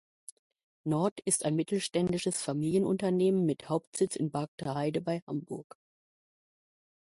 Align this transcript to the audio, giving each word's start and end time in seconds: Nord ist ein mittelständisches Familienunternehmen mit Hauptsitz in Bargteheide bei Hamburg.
Nord 0.83 1.19
ist 1.25 1.45
ein 1.45 1.55
mittelständisches 1.55 2.41
Familienunternehmen 2.41 3.45
mit 3.45 3.69
Hauptsitz 3.69 4.15
in 4.15 4.31
Bargteheide 4.31 4.99
bei 4.99 5.19
Hamburg. 5.27 5.77